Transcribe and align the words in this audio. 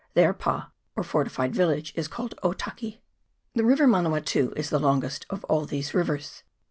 Their 0.15 0.33
pa, 0.33 0.71
or 0.95 1.03
fortified 1.03 1.53
village, 1.53 1.93
is 1.95 2.07
called 2.07 2.33
Otaki. 2.43 3.01
The 3.53 3.63
river 3.63 3.85
Manawatu 3.85 4.51
is 4.57 4.71
the 4.71 4.79
longest 4.79 5.27
of 5.29 5.43
all 5.43 5.65
these 5.65 5.93
rivers. 5.93 6.41